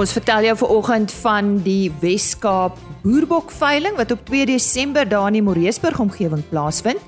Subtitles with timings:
[0.00, 5.42] Ons vertel jou vanoggend van die Wes-Kaap boerbokveiling wat op 2 Desember daar in die
[5.44, 7.02] Moreesburg omgewing plaasvind.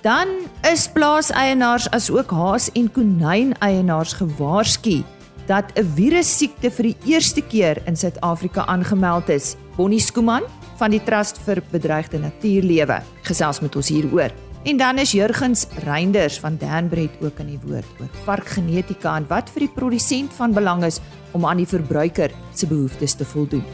[0.00, 0.30] Dan
[0.64, 5.02] is plaaseienaars as ook haas en konyn eienaars gewaarsku
[5.50, 9.56] dat 'n virussiekte vir die eerste keer in Suid-Afrika aangemeld is.
[9.76, 10.42] Bonnie Skuman
[10.76, 14.30] van die Trust vir Bedreigde Natuurlewe gesels met ons hieroor.
[14.64, 19.50] En dan is Jurgens Reinders van Danbred ook in die woord oor varkgenetika en wat
[19.50, 21.00] vir die produsent van belang is
[21.34, 23.64] om aan die verbruiker se behoeftes te voldoen.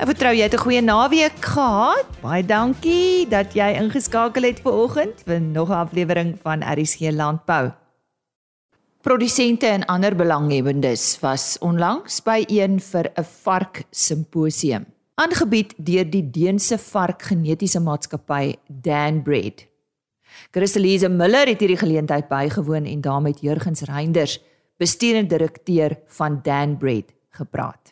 [0.00, 2.06] Ek vertrou jy het 'n goeie naweek gehad.
[2.22, 7.72] Baie dankie dat jy ingeskakel het vanoggend vir nog 'n aflewering van RSG Landbou.
[9.00, 14.86] Produsente en ander belanghebbendes was onlangs by een vir 'n vark simposium
[15.20, 19.66] aangebied deur die Deense varkgenetiese maatskappy Danbred.
[20.54, 24.38] Christelise Miller het hierdie geleentheid bygewoon en daarmee Jurgens Reinders
[24.80, 27.89] bestuurende direkteur van Danbred gepraat.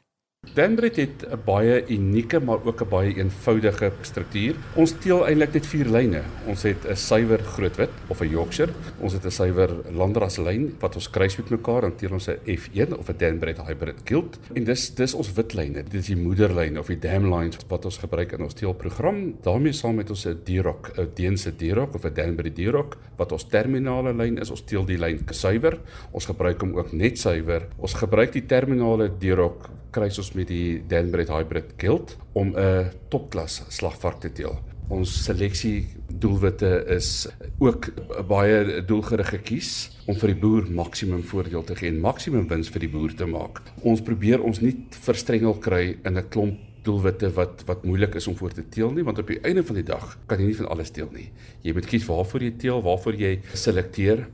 [0.55, 4.55] Danbred het 'n baie unieke maar ook 'n baie eenvoudige struktuur.
[4.75, 6.23] Ons teel eintlik net vier lyne.
[6.47, 8.73] Ons het 'n suiwer grootwit of 'n Yorkshire.
[9.01, 12.39] Ons het 'n suiwer landras lyn wat ons kruis met mekaar en teel ons 'n
[12.45, 14.39] F1 of 'n Danbred hybrid gilt.
[14.53, 15.83] En dis dis ons wit lyne.
[15.83, 19.35] Dit is die moederlyn of die dam lines wat ons gebruik in ons teelprogram.
[19.43, 23.45] daarmee saam met ons 'n D-Rock, 'n Deense D-Rock of 'n Danbred D-Rock wat ons
[23.49, 24.51] terminale lyn is.
[24.51, 25.79] Ons teel die lyn suiwer.
[26.11, 27.69] Ons gebruik hom ook net suiwer.
[27.77, 33.63] Ons gebruik die terminale D-Rock kruis ons met die Danbred Hybrid Gilt om 'n topklas
[33.69, 34.59] slagvark te teel.
[34.89, 37.91] Ons seleksie doelwitte is ook
[38.29, 42.81] baie doelgerig gekies om vir die boer maksimum voordeel te gee en maksimum wins vir
[42.81, 43.61] die boer te maak.
[43.83, 48.37] Ons probeer ons nie verstrengel kry in 'n klomp doelwitte wat wat moeilik is om
[48.37, 50.69] voor te teel nie want op die einde van die dag kan jy nie van
[50.69, 51.31] alles teel nie.
[51.63, 54.27] Jy moet kies waarvoor jy teel, waarvoor jy selekteer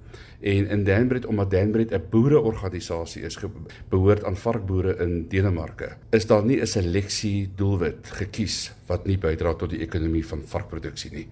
[0.45, 3.39] en in Danbred omdat Danbred 'n boereorganisasie is
[3.89, 9.55] behoort aan varkboere in Denemarke is daar nie 'n seleksie doelwit gekies wat nie bydra
[9.55, 11.27] tot die ekonomie van varkproduksie nie.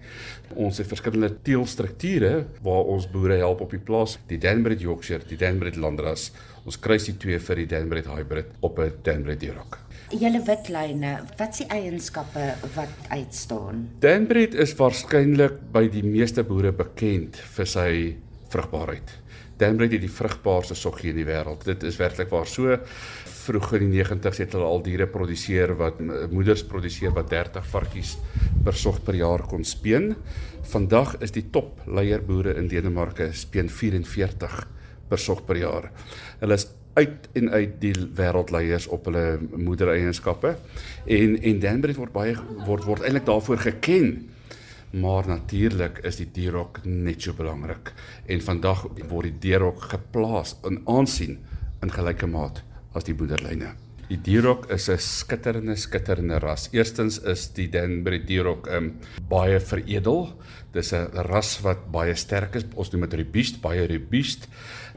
[0.55, 5.37] Ons het verskillende teelstrukture waar ons boere help op die plaas, die Danbred Yorkshire, die
[5.37, 6.31] Danbred Landras.
[6.65, 9.77] Ons kruis die twee vir die Danbred Hybrid op 'n Danbred Deerhoek.
[10.13, 13.89] Julle witlyne, wat die eienskappe wat uitstaan?
[13.99, 18.15] Danbred is waarskynlik by die meeste boere bekend vir sy
[18.53, 19.17] vrugbaarheid.
[19.61, 21.65] Danbred het die vrugbaarste soggie in die wêreld.
[21.67, 22.77] Dit is werklik waar so
[23.43, 25.99] vroeg in die 90's het hulle al diere produseer wat
[26.31, 28.15] moeders produseer wat 30 varkies
[28.63, 30.13] per sog per jaar kon speen.
[30.71, 34.61] Vandag is die top leierboere in Denemarke speen 44
[35.09, 35.91] per sog per jaar.
[36.39, 40.55] Hulle is uit en uit die wêreldleiers op hulle moedereienskappe
[41.09, 42.35] en en Danbred word baie
[42.67, 44.11] word word eintlik daarvoor geken
[44.93, 47.93] maar natuurlik is die dierhok net so belangrik
[48.29, 51.39] en vandag word die dierhok geplaas in aansien
[51.81, 52.61] in gelyke maat
[52.93, 53.73] as die boederlyne.
[54.11, 56.69] Die dierhok is 'n skitterende skitterende ras.
[56.71, 58.99] Eerstens is die Danbury dierhok um,
[59.29, 60.37] baie veredel.
[60.73, 62.65] Dis 'n ras wat baie sterk is.
[62.75, 64.47] Ons noem dit robuust, baie robuust.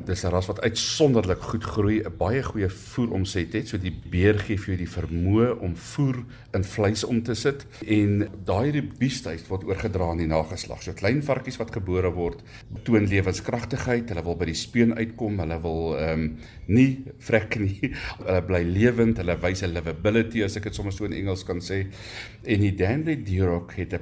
[0.04, 3.68] Dis 'n ras wat uitsonderlik goed groei, 'n baie goeie voeromset het.
[3.68, 7.66] So die beer gee vir jou die vermoë om voer in vleis om te sit
[7.86, 10.82] en daai robuustheid word oorgedra aan die nageslag.
[10.82, 12.42] So klein varkies wat gebore word,
[12.84, 17.92] toon lewenskragtigheid, hulle wil by die speen uitkom, hulle wil ehm um, nie vrek nie.
[18.18, 21.60] Hulle bly lewend, hulle wys 'n livability as ek dit sommer so in Engels kan
[21.60, 21.86] sê.
[22.44, 24.00] En die Danbury Deerhock het 'n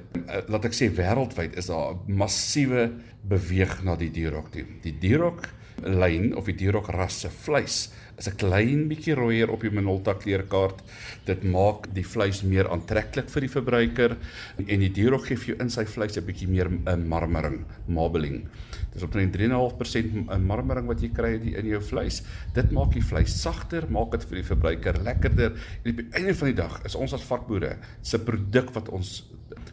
[0.49, 2.91] laat ek sê wêreldwyd is daar 'n massiewe
[3.23, 4.65] beweeg na die Deerhock toe.
[4.83, 5.49] Die Deerhock
[5.83, 10.83] lyn of die dierok rasse vleis is 'n klein bietjie rooier op die Minolta kleurkaart.
[11.27, 14.17] Dit maak die vleis meer aantreklik vir die verbruiker
[14.59, 18.49] en die dierok gee vir jou in sy vleis 'n bietjie meer 'n marmering, marbling.
[18.93, 22.23] Dis omtrent 3.5% 'n marmering wat jy kry in jou vleis.
[22.55, 25.53] Dit maak die vleis sagter, maak dit vir die verbruiker lekkerder.
[25.85, 29.25] En op die einde van die dag is ons as varkboere se produk wat ons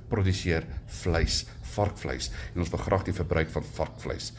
[0.09, 4.33] produseer vleis, varkvleis en ons wil graag die verbruik van varkvleis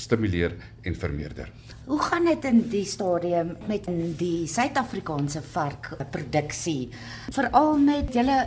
[0.00, 1.50] stimuleer en vermeerder.
[1.86, 3.86] Hoe gaan dit in die stadium met
[4.18, 6.88] die Suid-Afrikaanse varkproduksie
[7.34, 8.40] veral met julle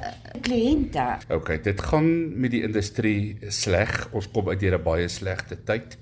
[0.43, 1.05] kliënte?
[1.31, 2.09] OK, dit gaan
[2.39, 4.09] met die industrie sleg.
[4.11, 5.97] Ons kom uit 'n baie slegte tyd.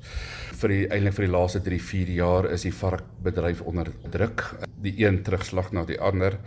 [0.57, 4.57] Vir die eintlik vir die laaste 3-4 jaar is die varkbedryf onder druk.
[4.81, 6.39] Die een terugslag na die ander.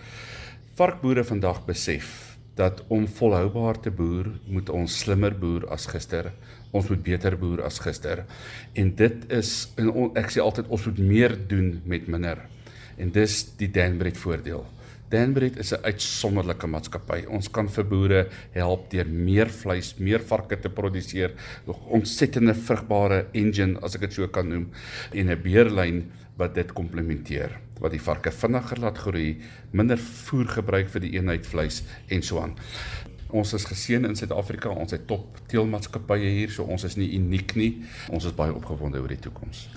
[0.75, 6.33] Varkboere vandag besef dat om volhoubaar te boer, moet ons slimmer boer as gister.
[6.71, 8.25] Ons moet beter boer as gister.
[8.79, 12.45] En dit is en on, ek sê altyd ons moet meer doen met minder.
[13.01, 14.67] En dis die Danbred voordeel.
[15.11, 17.27] Danbred is 'n uitsonderlike maatskappy.
[17.27, 21.33] Ons kan vir boere help deur meer vleis, meer varke te produseer,
[21.67, 24.71] 'n ontsettende vrugbare engine as ek dit so kan noem
[25.13, 29.41] en 'n beerlyn wat dit komplementeer wat die varke vinniger laat groei,
[29.73, 31.83] minder voer gebruik vir die eenheid vleis
[32.13, 32.55] en so aan.
[33.33, 37.55] Ons is geseën in Suid-Afrika, ons het top teelmaatskappye hier, so ons is nie uniek
[37.55, 37.83] nie.
[38.11, 39.69] Ons is baie opgewonde oor die toekoms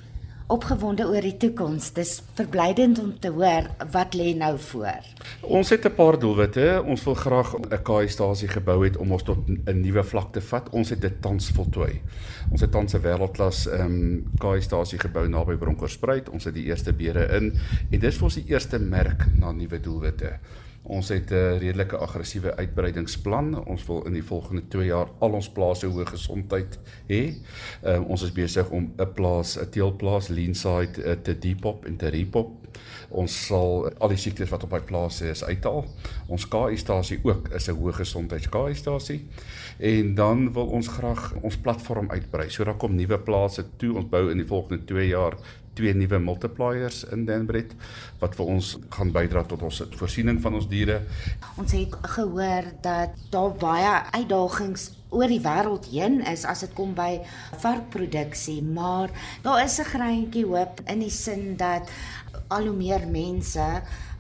[0.54, 1.92] opgewonde oor die toekoms.
[1.96, 5.06] Dis verblydend om te hoor wat lê nou voor.
[5.42, 6.84] Ons het 'n paar doelwitte.
[6.86, 10.70] Ons wil graag 'n KI-stasie gebou het om ons tot 'n nuwe vlak te vat.
[10.70, 12.02] Ons het dit tans voltooi.
[12.52, 16.30] Ons het tans 'n wêreldklas ehm um, KI-stasie gebou naby Bronkhorstspruit.
[16.30, 17.54] Ons het die eerste beere in
[17.92, 20.40] en dis vir ons die eerste merk na nuwe doelwitte.
[20.84, 23.66] Ons het 'n redelike aggressiewe uitbreidingsplan.
[23.66, 27.34] Ons wil in die volgende 2 jaar al ons plase hoë gesondheid hê.
[27.84, 32.08] Uh, ons is besig om 'n plaas, 'n teelplaas Leanside uh, te depop en te
[32.08, 32.63] repop.
[33.14, 35.86] Ons sal al die siektes wat op hy plase is uithaal.
[36.28, 39.22] Ons KI-stasie ook is 'n hoë gesondheids KI-stasie.
[39.80, 42.50] En dan wil ons graag ons platform uitbrei.
[42.50, 43.96] So daar kom nuwe plase toe.
[43.96, 45.38] Ons bou in die volgende 2 jaar
[45.74, 47.74] twee nuwe multipliers in Denbred
[48.22, 51.02] wat vir ons gaan bydra tot ons voorsiening van ons diere.
[51.58, 56.96] Ons het gehoor dat daar baie uitdagings oor die wêreld heen is as dit kom
[56.98, 57.22] by
[57.62, 59.14] varkproduksie, maar
[59.44, 61.90] daar is 'n greintjie hoop in die sin dat
[62.50, 63.60] al hoe meer mense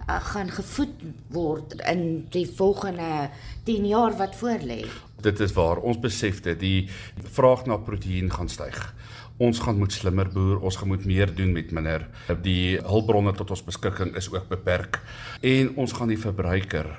[0.09, 0.95] uh, gaan gevoed
[1.29, 3.29] word in die volgende
[3.63, 4.85] 10 jaar wat voorlê.
[5.21, 6.89] Dit is waar ons besef dat die
[7.31, 8.93] vraag na proteïen gaan styg
[9.41, 12.05] ons gaan moet slimmer boer, ons gaan moet meer doen met minder.
[12.45, 15.01] Die hulpbronne tot ons beskikking is ook beperk
[15.41, 16.89] en ons gaan die verbruiker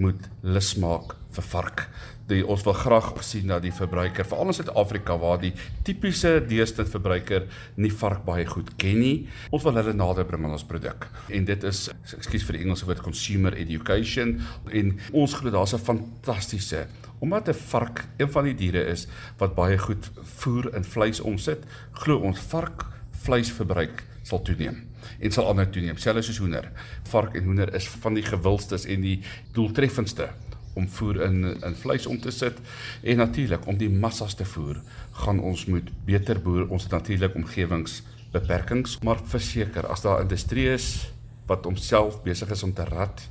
[0.00, 1.88] moet lus maak vir vark.
[2.30, 6.86] Die, ons wil graag sien dat die verbruiker, veral in Suid-Afrika waar die tipiese deesdae
[6.86, 9.16] verbruiker nie vark baie goed ken nie,
[9.50, 11.08] ons wil hulle nader bring aan ons produk.
[11.28, 14.38] En dit is ekskuus vir die Engelse woord consumer education
[14.70, 16.86] en ons glo daar's 'n fantastiese
[17.20, 19.06] Omdat 'n vark een van die diere is
[19.36, 24.86] wat baie goed voer en vleis omsit, glo ons vark vleisverbruik sal toeneem
[25.20, 26.70] en sal ander toeneem, selfs soos hoender.
[27.02, 29.22] Vark en hoender is van die gewildstes en die
[29.52, 30.28] doeltreffendste
[30.80, 32.58] om voer in in vleis om te sit
[33.02, 34.80] en natuurlik om die massas te voer,
[35.24, 36.68] gaan ons moet beter boer.
[36.68, 40.90] Ons natuurlik omgewingsbeperkings, maar verseker as daar industrie is
[41.50, 43.22] wat homself besig is om te rad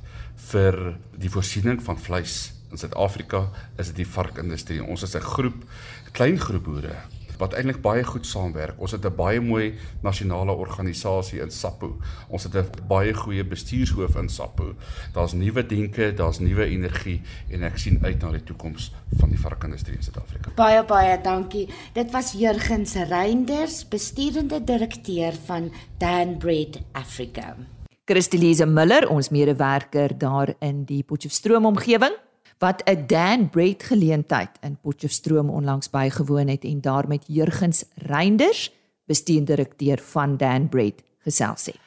[0.50, 0.76] vir
[1.20, 3.48] die voorsiening van vleis in Suid-Afrika
[3.80, 4.82] is dit die varkindustrie.
[4.84, 5.64] Ons is 'n groep
[6.12, 6.96] klein groep boere
[7.40, 8.78] wat eintlik baie goed saamwerk.
[8.80, 11.98] Ons het 'n baie mooi nasionale organisasie in SAPO.
[12.28, 14.74] Ons het 'n baie goeie bestuurshoof in SAPO.
[15.12, 19.38] Daar's nuwe denke, daar's nuwe energie en ek sien uit na die toekoms van die
[19.38, 20.50] varkindustrie in Suid-Afrika.
[20.54, 21.68] Baie baie dankie.
[21.92, 27.56] Dit was Jurgens Reinders, bestuurende direkteur van Danbred Africa.
[28.04, 32.12] Christelise Miller, ons medewerker daar in die Potchefstroom omgewing
[32.60, 38.72] wat 'n Dan Bread geleentheid in Potchefstroom onlangs bygewoon het en daar met Jurgens Reinders,
[39.04, 41.80] bestuurende direkteur van Dan Bread, gesels het.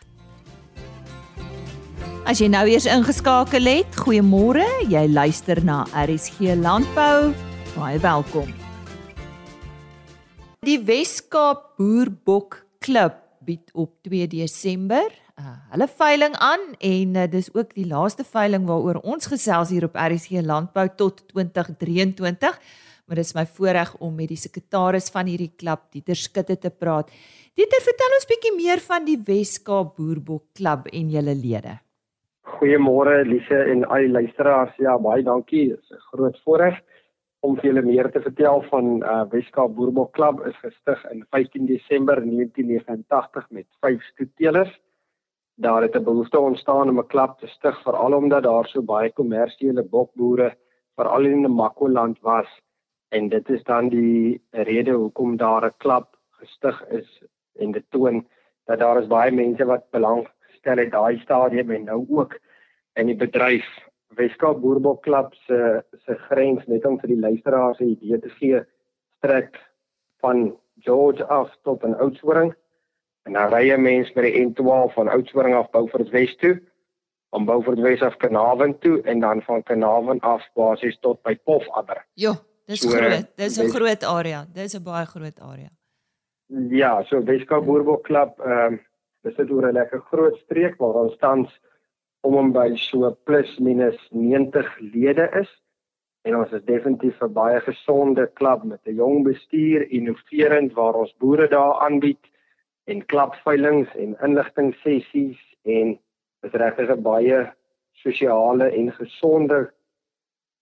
[2.26, 4.66] As jy nou eers ingeskakel het, goeiemôre.
[4.90, 7.34] Jy luister na RSG Landbou.
[7.76, 8.54] Baie welkom.
[10.60, 17.50] Die Weskaap Boerbok Klub bied op 2 Desember uh, hulle veiling aan en uh, dis
[17.56, 22.60] ook die laaste veiling waaroor ons gesels hier op RSG Landbou tot 2023.
[23.04, 26.72] Maar dit is my voorreg om met die sekretaris van hierdie klub, Dieter Skutte te
[26.72, 27.10] praat.
[27.54, 31.76] Dieter, vertel ons bietjie meer van die Weskaap Boerbok Klub en julle lede.
[32.56, 34.74] Goeiemôre Elise en al die luisteraars.
[34.80, 35.68] Ja, baie dankie.
[35.74, 36.80] Dit is 'n groot voorreg
[37.42, 41.66] om vir julle meer te vertel van uh, Weskaap Boerbok Klub is gestig in 15
[41.66, 44.72] Desember 1989 met 5 stoetelers
[45.56, 49.12] daar het 'n behoefte ontstaan om 'n klub te stig veral omdat daar so baie
[49.12, 50.56] kommersiële bokboere
[50.96, 52.62] veral in die Makoland was.
[53.10, 57.24] En dit is dan die rede hoekom daar 'n klub gestig is
[57.56, 58.28] en dit toon
[58.66, 62.40] dat daar is baie mense wat belang stel in daai stadium en nou ook
[62.94, 63.66] in die bedryf.
[64.08, 68.66] Weskaap Boerbok Klub se se grens net om vir die luisteraars 'n idee te gee
[69.18, 69.60] strek
[70.22, 72.56] van George af tot in Oudtshoorn
[73.24, 76.62] En dan ry 'n mens met die N12 van Oudtshoorn af Beaufort Wes toe,
[77.30, 82.06] om Beaufort Wes af Kanaven toe en dan van Kanaven af basies tot by Pofadder.
[82.14, 82.34] Ja,
[82.66, 83.28] dis so, groot.
[83.36, 84.46] Dis 'n groot area.
[84.54, 85.70] Dis 'n baie groot area.
[86.70, 88.82] Ja, so Weskaap Boerbok Klub, ehm um,
[89.22, 91.60] dis dit oor 'n lekker groot streek waar ons tans
[92.22, 95.62] om en by so plus minus 90 lede is.
[96.22, 101.16] En ons is definitief 'n baie gesonde klub met 'n jong bestuur, innoverend waar ons
[101.18, 102.33] boere daar aanbied
[102.92, 106.00] en klapveilings en inligting sessies en
[106.44, 107.40] is regtig 'n baie
[108.04, 109.72] sosiale en gesonde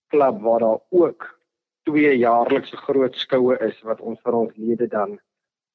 [0.08, 1.40] klub waar daar ook
[1.84, 5.20] twee jaarlikse groot skoue is wat ons vir ons lede dan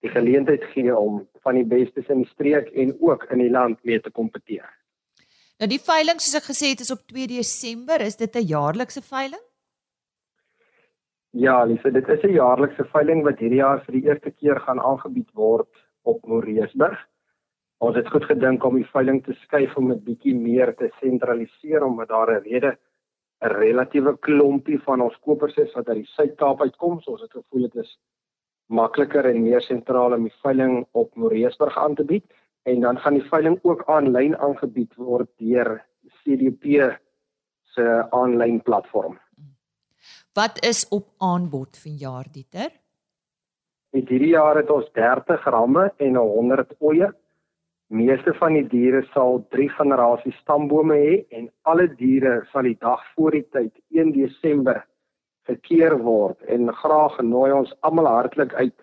[0.04, 3.82] die geleentheid gee om van die bestes in die streek en ook in die land
[3.82, 4.68] mee te kompeteer.
[5.58, 9.02] Nou die veiling soos ek gesê het is op 2 Desember, is dit 'n jaarlikse
[9.02, 9.42] veiling?
[11.30, 14.80] Ja, Lise, dit is 'n jaarlikse veiling wat hierdie jaar vir die eerste keer gaan
[14.80, 16.98] aangebied word op Moreesburg.
[17.84, 21.84] Ons het goed gedink om die veiling te skuif om dit bietjie meer te sentraliseer
[21.84, 22.76] omdat daar 'n rede
[23.44, 27.00] 'n relatiewe klompie van ons kopers is wat uit die Suid-Kaap uitkom.
[27.00, 27.98] So ons het gevoel dit is
[28.66, 32.24] makliker en meer sentraal om die veiling op Moreesburg aan te bied
[32.62, 35.84] en dan gaan die veiling ook aanlyn aangebied word deur
[36.22, 36.96] CDP
[37.74, 39.18] se aanlyn platform.
[40.34, 42.70] Wat is op aanbod vir jaar Dieter?
[43.96, 47.06] Met hierdie jaar het ons 30 ramme en 100 oeye.
[47.88, 53.00] Meeste van die diere sal 3 generasies stambome hê en alle diere sal die dag
[53.14, 53.72] voor die tyd
[54.02, 54.82] 1 Desember
[55.48, 58.76] gekeer word en graag nooi ons almal hartlik uit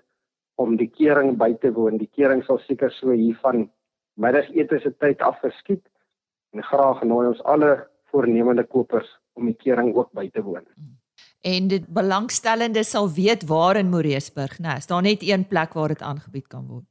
[0.65, 2.01] om die kering by te woon.
[2.01, 3.67] Die kering sal seker so hier van
[4.17, 5.85] middagete se tyd af geskied
[6.57, 7.75] en graag nooi ons alle
[8.09, 10.65] voornemende kopers om die kering ook by te woon.
[11.43, 14.77] En dit belangstellende sal weet waar in Moreesburg, né?
[14.79, 16.87] Is daar net een plek waar dit aangebied kan word?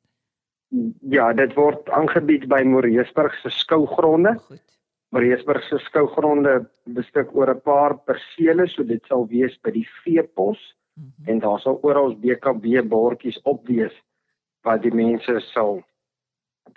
[1.09, 4.37] Ja, dit word aangebied by Moreesburg se skougronde.
[4.49, 4.73] Goed.
[5.13, 6.53] Mariesburg se skougronde
[6.97, 10.61] beskik oor 'n paar persele, so dit sal wees by die veepos
[10.95, 11.29] mm -hmm.
[11.29, 13.93] en daar sal oral BKB bordjies op wees
[14.63, 15.83] wat die mense sal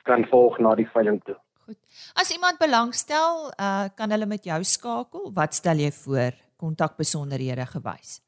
[0.04, 1.38] kan volg na die veiling toe.
[1.66, 1.78] Goed.
[2.14, 5.32] As iemand belangstel, uh kan hulle met jou skakel.
[5.34, 6.45] Wat stel jy voor?
[6.62, 8.22] Kontakbesonderhede gewys.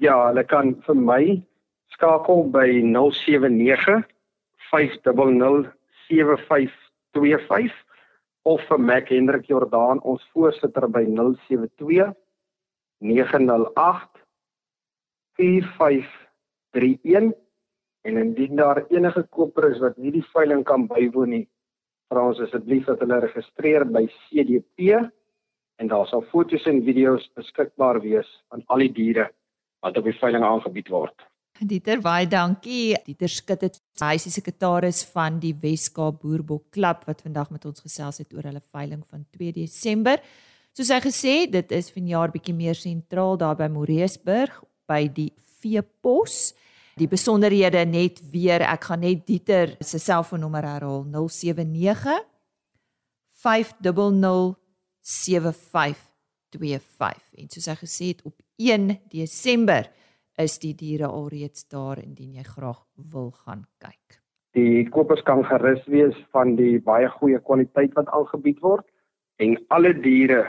[0.00, 1.22] Ja, hulle kan vir my
[1.94, 4.04] skakel by 079
[4.70, 5.72] 500
[6.08, 7.72] 7525
[8.46, 12.14] of vir Mac Hendrik Jordaan ons voorsitter by 072
[13.02, 14.22] 908
[15.36, 17.34] 4531
[18.06, 21.46] en indien daar enige koper is wat nie die veiling kan bywoon nie
[22.10, 24.78] vra ons asseblief dat hulle registreer by CDP
[25.76, 29.30] en daar sal foto's en video's beskikbaar wees van al die diere
[29.84, 31.26] wat op die veiling aangebied word.
[31.56, 32.96] Dieter, baie dankie.
[33.06, 37.64] Dieter Skut het hy is die sekretaris van die Weskaap Boerbok Klub wat vandag met
[37.68, 40.20] ons gesels het oor hulle veiling van 2 Desember.
[40.76, 45.30] Soos hy gesê, dit is vanjaar bietjie meer sentraal daar by Moreesburg by die
[45.62, 46.52] veepos.
[47.00, 52.20] Die besonderhede net weer, ek gaan net Dieter se selfoonnommer herhaal 079
[53.40, 54.65] 500
[55.06, 59.84] 7525 en soos hy gesê het op 1 Desember
[60.42, 62.82] is die diere alreeds daar indien jy graag
[63.12, 64.20] wil gaan kyk.
[64.56, 68.86] Die kopers kan gerus wees van die baie goeie kwaliteit wat aangebied word
[69.38, 70.44] en alle diere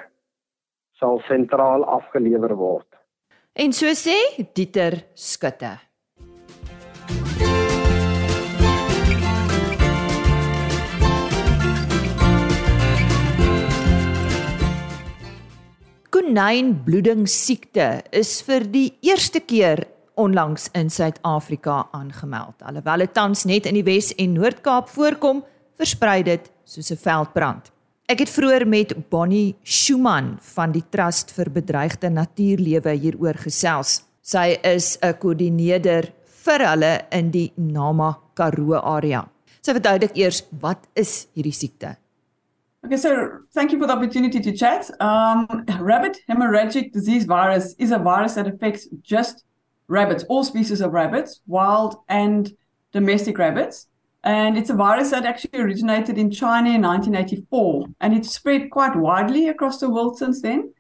[1.00, 2.88] sal sentraal afgelewer word.
[3.54, 4.16] En so sê
[4.56, 5.87] Dieter Skutte.
[16.28, 19.86] Konynbloeding siekte is vir die eerste keer
[20.20, 22.58] onlangs in Suid-Afrika aangemeld.
[22.68, 25.40] Alhoewel dit tans net in die Wes en Noord-Kaap voorkom,
[25.80, 27.72] versprei dit soos 'n veldbrand.
[28.10, 34.04] Ek het vroeër met Bonnie Schumann van die Trust vir Bedreigde Natuurlewe hieroor gesels.
[34.22, 36.12] Sy is 'n koördineerder
[36.44, 39.30] vir hulle in die Nama Karoo area.
[39.62, 41.96] Sy verduidelik eers wat is hierdie siekte?
[42.88, 44.90] Okay, so thank you for the opportunity to chat.
[45.02, 49.44] Um, rabbit hemorrhagic disease virus is a virus that affects just
[49.90, 52.50] rabbits, all species of rabbits, wild and
[52.94, 53.88] domestic rabbits.
[54.24, 58.96] And it's a virus that actually originated in China in 1984, and it's spread quite
[58.96, 60.74] widely across the world since then.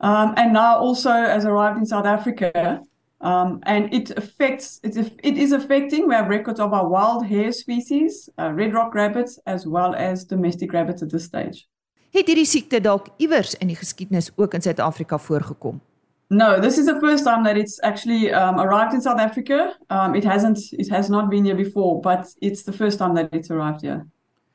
[0.00, 2.80] Um, and now also has arrived in South Africa.
[3.20, 7.52] Um, and it affects, it's, it is affecting, we have records of our wild hare
[7.52, 11.66] species, uh, red rock rabbits, as well as domestic rabbits at this stage.
[12.12, 15.80] Het hierdie siekte dalk iewers in die geskiedenis ook in Suid-Afrika voorgekom?
[16.28, 19.74] No, this is the first time that it's actually um, arrived in South Africa.
[19.90, 23.32] Um, it hasn't, it has not been here before, but it's the first time that
[23.32, 24.06] it's arrived here.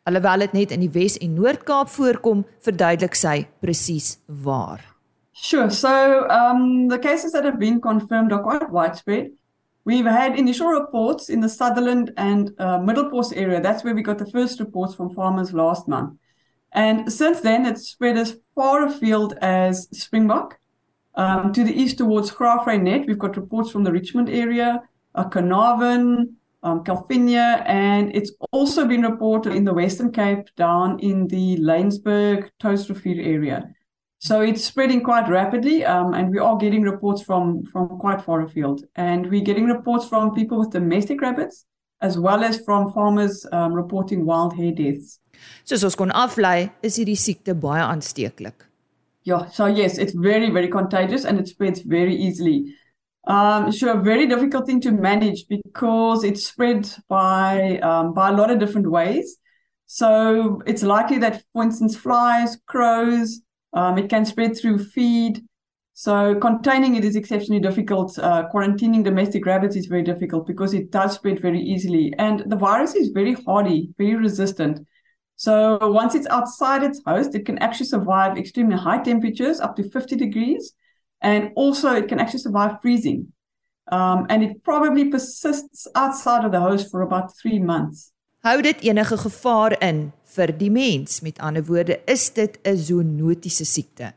[0.03, 4.90] Alhoewel dit net in die Wes en Noord-Kaap voorkom, verduidelik sy presies waar.
[5.43, 5.71] Sure.
[5.71, 9.31] So um, the cases that have been confirmed are quite widespread.
[9.85, 13.59] We've had initial reports in the Sutherland and uh, Middle Post area.
[13.59, 16.13] That's where we got the first reports from farmers last month.
[16.73, 20.59] And since then, it's spread as far afield as Springbok.
[21.15, 24.83] Um, to the east towards Graafrenet, we've got reports from the Richmond area,
[25.15, 31.27] uh, Carnarvon, um, Calvinia, and it's also been reported in the Western Cape down in
[31.27, 33.73] the Laingsburg, Toastrivier area.
[34.23, 38.41] So it's spreading quite rapidly, um, and we are getting reports from, from quite far
[38.41, 38.83] afield.
[38.95, 41.65] And we're getting reports from people with domestic rabbits,
[42.01, 45.17] as well as from farmers um, reporting wild hare deaths.
[45.65, 48.67] Soos ons kon aflei, is hierdie siekte baie aansteeklik.
[49.23, 52.75] Yeah, so yes, it's very, very contagious and it spreads very easily.
[53.25, 58.33] Um, sure, a very difficult thing to manage because it's spread by um, by a
[58.33, 59.37] lot of different ways.
[59.87, 63.41] So it's likely that, for instance, flies, crows,
[63.73, 65.43] um, it can spread through feed.
[65.93, 68.17] So containing it is exceptionally difficult.
[68.17, 72.55] Uh, quarantining domestic rabbits is very difficult because it does spread very easily, and the
[72.55, 74.85] virus is very hardy, very resistant.
[75.35, 79.89] So once it's outside its host, it can actually survive extremely high temperatures, up to
[79.89, 80.73] 50 degrees
[81.21, 83.31] and also it can actually survive freezing.
[83.91, 88.11] Um, and it probably persists outside of the host for about 3 months.
[88.41, 89.97] Hou dit enige gevaar in
[90.33, 91.19] vir die mens?
[91.21, 94.13] Met ander woorde, is dit 'n zoonotiese siekte?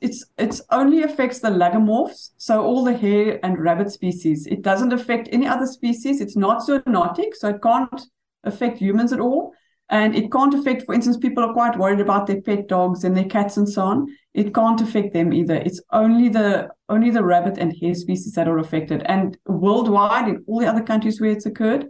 [0.00, 4.46] It's it's only affects the lagomorphs, so all the hare and rabbit species.
[4.46, 6.20] It doesn't affect any other species.
[6.20, 8.10] It's not zoonotic, so it can't
[8.44, 9.52] affect humans at all.
[9.88, 13.14] And it can't affect, for instance, people are quite worried about their pet dogs and
[13.14, 14.06] their cats and so on.
[14.32, 15.56] It can't affect them either.
[15.56, 19.02] It's only the only the rabbit and hare species that are affected.
[19.02, 21.86] And worldwide, in all the other countries where it's occurred,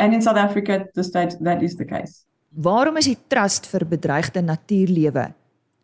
[0.00, 2.24] and in South Africa, the state that is the case.
[2.56, 5.32] Waarom is die trust vir bedreigde natuurlewe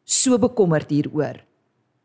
[0.05, 1.43] so bekommerd hieroor?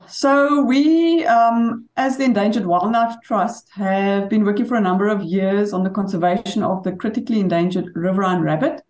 [0.07, 5.23] So we, um, as the Endangered Wildlife Trust, have been working for a number of
[5.23, 8.81] years on the conservation of the critically endangered riverine rabbit.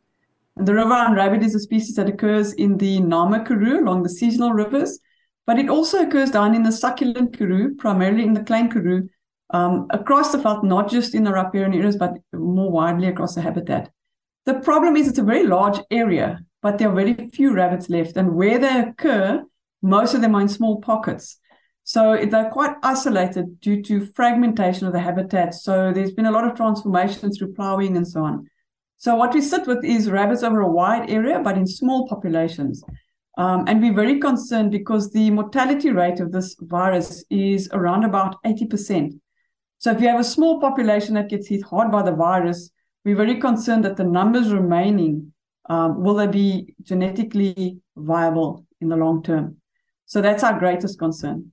[0.58, 4.10] And the riverine rabbit is a species that occurs in the Nama Karoo along the
[4.10, 5.00] seasonal rivers,
[5.46, 9.08] but it also occurs down in the succulent Karoo, primarily in the Klein Karoo,
[9.53, 13.41] um, across the veld, not just in the riparian areas, but more widely across the
[13.41, 13.91] habitat.
[14.46, 18.17] The problem is it's a very large area, but there are very few rabbits left.
[18.17, 19.43] And where they occur,
[19.81, 21.38] most of them are in small pockets.
[21.84, 25.53] So they're quite isolated due to fragmentation of the habitat.
[25.53, 28.48] So there's been a lot of transformation through plowing and so on.
[28.98, 32.84] So what we sit with is rabbits over a wide area, but in small populations.
[33.38, 38.36] Um, and we're very concerned because the mortality rate of this virus is around about
[38.43, 39.19] 80%.
[39.82, 42.70] So if you have a small population that gets hit hard by the virus,
[43.04, 45.34] we're very concerned that the numbers remaining
[45.70, 49.58] um, will they be genetically viable in the long term.
[50.06, 51.52] So that's our greatest concern.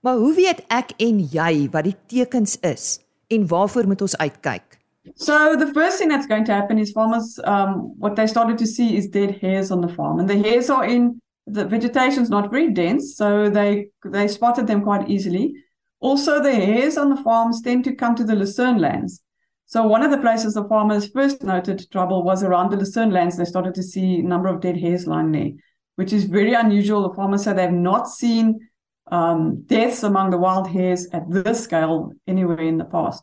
[0.00, 4.80] Maar hoe weet ek en jy wat die tekens is en waarvoor moet ons uitkyk?
[5.14, 8.66] So the first thing that's going to happen is farmers, um, what they started to
[8.66, 12.30] see is dead hares on the farm, and the hares are in the vegetation is
[12.30, 15.52] not very dense, so they they spotted them quite easily.
[16.00, 19.22] Also, the hares on the farms tend to come to the lucerne lands.
[19.66, 23.36] So one of the places the farmers first noted trouble was around the lucerne lands.
[23.36, 25.50] They started to see a number of dead hares lying there,
[25.94, 27.08] which is very unusual.
[27.08, 28.68] The farmers said they've not seen
[29.12, 33.22] um, deaths among the wild hares at this scale anywhere in the past.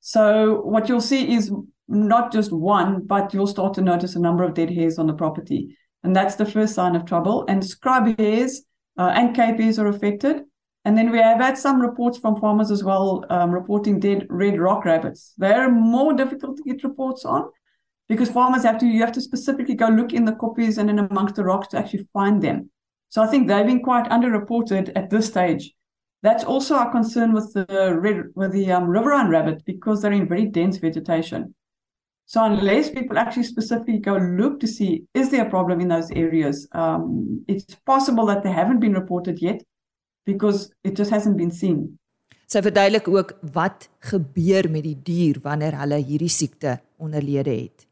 [0.00, 1.52] So what you'll see is
[1.88, 5.14] not just one, but you'll start to notice a number of dead hares on the
[5.14, 5.76] property.
[6.04, 7.44] And that's the first sign of trouble.
[7.48, 8.62] And scrub hares
[8.98, 10.42] uh, and cape hares are affected.
[10.88, 14.58] And then we have had some reports from farmers as well um, reporting dead red
[14.58, 15.34] rock rabbits.
[15.36, 17.50] They're more difficult to get reports on
[18.08, 20.98] because farmers have to, you have to specifically go look in the koppies and in
[20.98, 22.70] amongst the rocks to actually find them.
[23.10, 25.74] So I think they've been quite underreported at this stage.
[26.22, 30.26] That's also our concern with the red, with the um, riverine rabbit because they're in
[30.26, 31.54] very dense vegetation.
[32.24, 36.10] So unless people actually specifically go look to see is there a problem in those
[36.12, 39.60] areas, um, it's possible that they haven't been reported yet
[40.28, 41.96] because it just hasn't been seen.
[42.48, 47.88] Sy verduidelik ook wat gebeur met die dier wanneer hulle hierdie siekte onderlede het.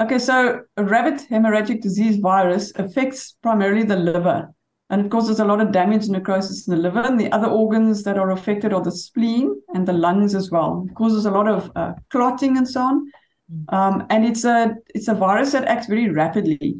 [0.00, 4.48] Okay, so a rabbit hemorrhagic disease virus affects primarily the liver
[4.90, 7.00] and it causes a lot of damage and necrosis in the liver.
[7.00, 10.84] And the other organs that are affected are the spleen and the lungs as well.
[10.88, 13.12] It causes a lot of uh, clotting and so on.
[13.52, 13.72] Mm.
[13.72, 16.78] Um, and it's a it's a virus that acts very rapidly.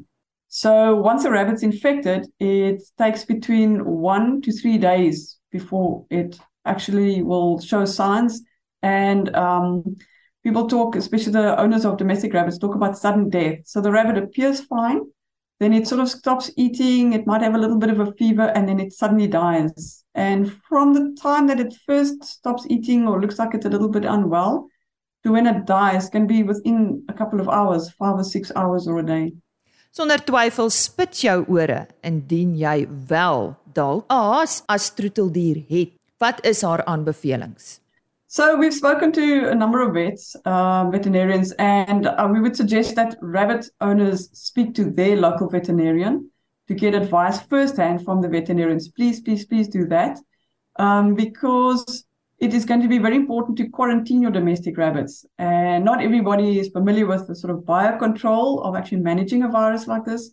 [0.52, 7.22] So once a rabbit's infected, it takes between one to three days before it actually
[7.22, 8.42] will show signs.
[8.82, 9.96] And um,
[10.42, 13.58] people talk, especially the owners of domestic rabbits, talk about sudden death.
[13.64, 15.02] So the rabbit appears fine,
[15.60, 17.12] then it sort of stops eating.
[17.12, 20.04] It might have a little bit of a fever and then it suddenly dies.
[20.16, 23.88] And from the time that it first stops eating or looks like it's a little
[23.88, 24.66] bit unwell
[25.22, 28.88] to when it dies can be within a couple of hours, five or six hours
[28.88, 29.32] or a day.
[29.90, 35.96] Sonder twyfel spit jou ore indien jy wel dalk aas as troeteldier het.
[36.22, 37.80] Wat is haar aanbevelings?
[38.30, 42.94] So we've spoken to a number of vets, uh, veterinarians, and uh, we would suggest
[42.94, 46.30] that rabbit owners speak to their local veterinarian
[46.68, 48.88] to get advice firsthand from the veterinarians.
[48.88, 50.20] Please, please, please do that
[50.76, 52.04] um, because
[52.40, 55.26] it is going to be very important to quarantine your domestic rabbits.
[55.38, 59.86] And not everybody is familiar with the sort of biocontrol of actually managing a virus
[59.86, 60.30] like this.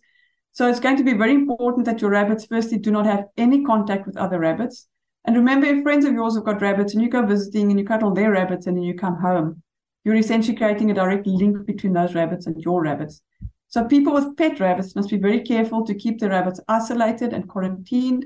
[0.52, 3.62] So it's going to be very important that your rabbits, firstly, do not have any
[3.62, 4.88] contact with other rabbits.
[5.26, 7.84] And remember, if friends of yours have got rabbits and you go visiting and you
[7.84, 9.62] cuddle their rabbits and then you come home,
[10.04, 13.20] you're essentially creating a direct link between those rabbits and your rabbits.
[13.68, 17.46] So people with pet rabbits must be very careful to keep the rabbits isolated and
[17.46, 18.24] quarantined.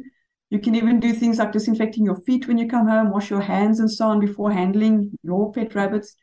[0.52, 3.40] You can even do things like disinfecting your feet when you come home, wash your
[3.40, 6.14] hands and so on before handling your pet rabbits.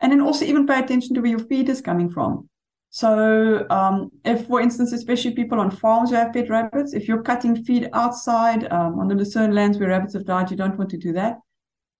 [0.00, 2.50] And then also even pay attention to where your feed is coming from.
[2.90, 7.22] So, um, if, for instance, especially people on farms who have pet rabbits, if you're
[7.22, 10.90] cutting feed outside um, on the Lucerne lands where rabbits have died, you don't want
[10.90, 11.38] to do that.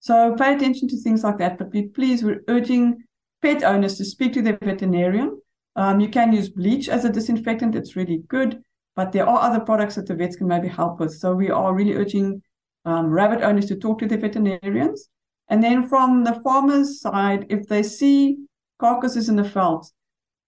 [0.00, 1.56] So, pay attention to things like that.
[1.56, 3.04] But please, we're urging
[3.40, 5.40] pet owners to speak to their veterinarian.
[5.76, 8.62] Um, you can use bleach as a disinfectant, it's really good.
[8.96, 11.12] But there are other products that the vets can maybe help with.
[11.12, 12.42] So, we are really urging
[12.84, 15.08] um, rabbit owners to talk to their veterinarians.
[15.48, 18.38] And then from the farmer's side, if they see
[18.78, 19.86] carcasses in the veld,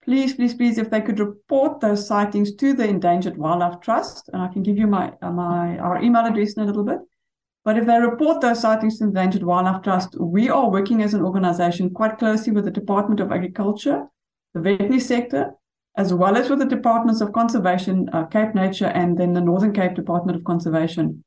[0.05, 4.41] please, please, please, if they could report those sightings to the Endangered Wildlife Trust, and
[4.41, 6.99] I can give you my my our email address in a little bit.
[7.65, 11.15] But if they report those sightings to the Endangered Wildlife Trust, we are working as
[11.15, 14.05] an organization quite closely with the Department of Agriculture,
[14.55, 15.53] the veterinary sector,
[15.97, 19.73] as well as with the Departments of Conservation, uh, Cape Nature, and then the Northern
[19.73, 21.23] Cape Department of Conservation.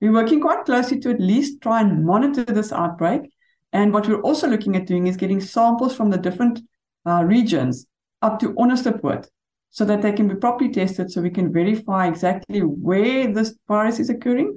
[0.00, 3.30] We're working quite closely to at least try and monitor this outbreak.
[3.72, 6.60] And what we're also looking at doing is getting samples from the different
[7.06, 7.86] uh, regions
[8.22, 9.28] up to Onderstepoort
[9.70, 14.00] so that they can be properly tested so we can verify exactly where this virus
[14.00, 14.56] is occurring.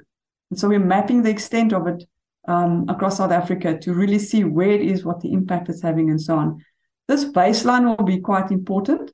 [0.50, 2.04] And so we're mapping the extent of it
[2.47, 6.10] um, across South Africa to really see where it is, what the impact is having,
[6.10, 6.63] and so on.
[7.08, 9.12] This baseline will be quite important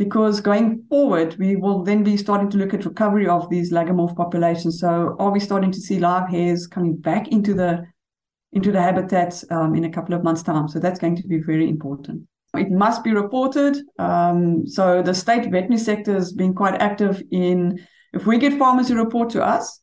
[0.00, 4.16] because going forward, we will then be starting to look at recovery of these lagomorph
[4.16, 4.80] populations.
[4.80, 7.86] So are we starting to see live hares coming back into the
[8.52, 10.68] into the habitats um, in a couple of months' time?
[10.68, 12.22] So that's going to be very important.
[12.56, 13.76] It must be reported.
[13.98, 18.88] Um, so the state veterinary sector has been quite active in, if we get farmers
[18.88, 19.80] who report to us,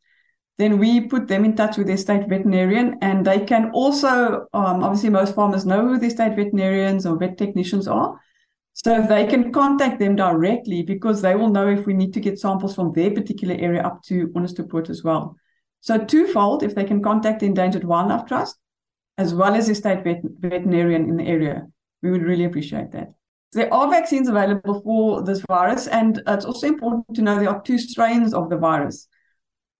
[0.58, 4.84] then we put them in touch with their state veterinarian and they can also, um,
[4.84, 8.20] obviously most farmers know who their state veterinarians or vet technicians are.
[8.78, 12.38] So they can contact them directly because they will know if we need to get
[12.38, 15.36] samples from their particular area up to Onderstepoort as well.
[15.82, 18.56] So twofold, if they can contact the Endangered Wildlife Trust,
[19.18, 21.64] as well as the state vet- veterinarian in the area
[22.04, 23.08] we would really appreciate that.
[23.54, 27.62] There are vaccines available for this virus, and it's also important to know there are
[27.64, 29.08] two strains of the virus.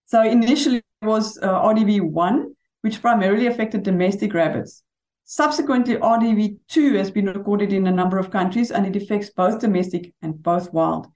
[0.06, 2.46] So initially it was uh, RDV1,
[2.82, 4.82] which primarily affected domestic rabbits.
[5.30, 10.14] Subsequently, RDV2 has been recorded in a number of countries, and it affects both domestic
[10.22, 11.08] and both wild.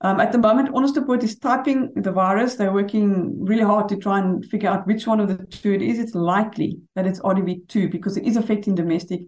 [0.00, 2.54] Um, at the moment, Onderstepoort is typing the virus.
[2.54, 5.82] They're working really hard to try and figure out which one of the two it
[5.82, 5.98] is.
[5.98, 9.20] It's likely that it's RDV2 because it is affecting domestic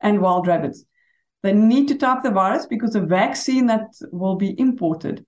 [0.00, 0.84] and wild rabbits.
[1.42, 5.26] They need to type the virus because the vaccine that will be imported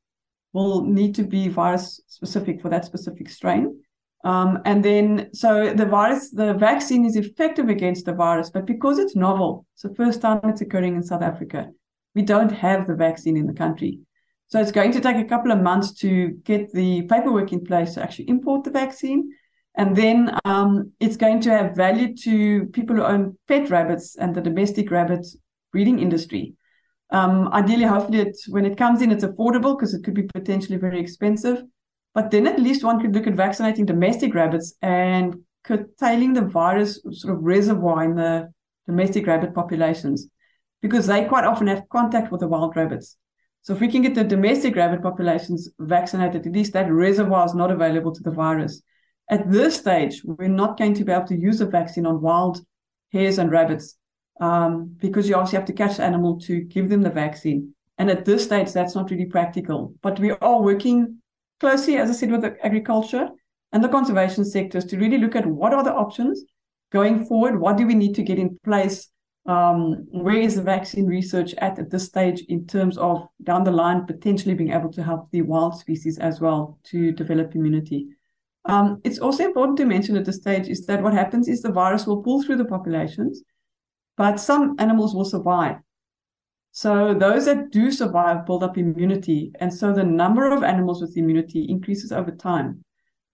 [0.52, 3.80] will need to be virus specific for that specific strain.
[4.26, 8.98] Um, and then, so the virus, the vaccine is effective against the virus, but because
[8.98, 11.70] it's novel, it's the first time it's occurring in South Africa,
[12.16, 14.00] we don't have the vaccine in the country.
[14.48, 17.94] So it's going to take a couple of months to get the paperwork in place
[17.94, 19.30] to actually import the vaccine.
[19.76, 24.34] And then um, it's going to have value to people who own pet rabbits and
[24.34, 25.24] the domestic rabbit
[25.70, 26.54] breeding industry.
[27.10, 30.98] Um, ideally, hopefully, when it comes in, it's affordable because it could be potentially very
[30.98, 31.62] expensive.
[32.16, 36.98] But then at least one could look at vaccinating domestic rabbits and curtailing the virus
[37.10, 38.50] sort of reservoir in the
[38.86, 40.26] domestic rabbit populations
[40.80, 43.18] because they quite often have contact with the wild rabbits.
[43.60, 47.54] So if we can get the domestic rabbit populations vaccinated, at least that reservoir is
[47.54, 48.80] not available to the virus.
[49.28, 52.64] At this stage, we're not going to be able to use a vaccine on wild
[53.12, 53.98] hares and rabbits
[54.40, 57.74] um, because you obviously have to catch the animal to give them the vaccine.
[57.98, 59.92] And at this stage, that's not really practical.
[60.00, 61.18] But we are working
[61.60, 63.28] closely, as I said, with the agriculture
[63.72, 66.44] and the conservation sectors to really look at what are the options
[66.92, 67.60] going forward.
[67.60, 69.08] What do we need to get in place?
[69.46, 73.70] Um, where is the vaccine research at at this stage in terms of down the
[73.70, 78.08] line potentially being able to help the wild species as well to develop immunity?
[78.64, 81.70] Um, it's also important to mention at this stage is that what happens is the
[81.70, 83.42] virus will pull through the populations,
[84.16, 85.76] but some animals will survive.
[86.76, 91.16] So those that do survive build up immunity, and so the number of animals with
[91.16, 92.84] immunity increases over time.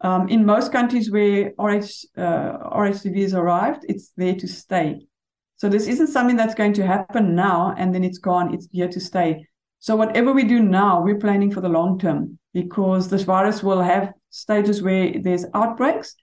[0.00, 5.08] Um, in most countries where RH, uh, RHCV has arrived, it's there to stay.
[5.56, 8.54] So this isn't something that's going to happen now and then it's gone.
[8.54, 9.44] It's here to stay.
[9.80, 13.82] So whatever we do now, we're planning for the long term because this virus will
[13.82, 16.14] have stages where there's outbreaks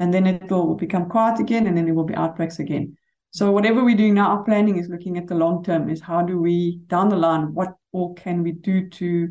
[0.00, 2.96] and then it will become quiet again and then there will be outbreaks again.
[3.34, 6.22] So whatever we're doing now, our planning is looking at the long term is how
[6.22, 9.28] do we down the line, what all can we do to